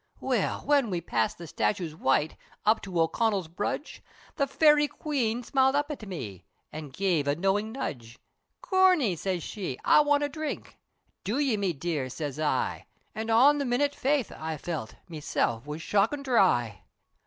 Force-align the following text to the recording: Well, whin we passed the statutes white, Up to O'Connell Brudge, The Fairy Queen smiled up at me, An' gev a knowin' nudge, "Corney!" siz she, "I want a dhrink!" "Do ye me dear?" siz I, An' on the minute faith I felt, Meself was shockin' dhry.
Well, 0.19 0.61
whin 0.61 0.89
we 0.89 0.99
passed 0.99 1.37
the 1.37 1.45
statutes 1.45 1.93
white, 1.93 2.35
Up 2.65 2.81
to 2.81 2.99
O'Connell 3.01 3.47
Brudge, 3.47 4.01
The 4.35 4.47
Fairy 4.47 4.87
Queen 4.87 5.43
smiled 5.43 5.75
up 5.75 5.91
at 5.91 6.07
me, 6.07 6.43
An' 6.71 6.89
gev 6.89 7.27
a 7.27 7.35
knowin' 7.35 7.71
nudge, 7.71 8.17
"Corney!" 8.61 9.15
siz 9.15 9.43
she, 9.43 9.77
"I 9.85 9.99
want 10.01 10.23
a 10.23 10.29
dhrink!" 10.29 10.79
"Do 11.23 11.37
ye 11.37 11.55
me 11.55 11.73
dear?" 11.73 12.09
siz 12.09 12.39
I, 12.39 12.87
An' 13.13 13.29
on 13.29 13.59
the 13.59 13.63
minute 13.63 13.93
faith 13.93 14.31
I 14.35 14.57
felt, 14.57 14.95
Meself 15.07 15.67
was 15.67 15.83
shockin' 15.83 16.23
dhry. 16.23 16.79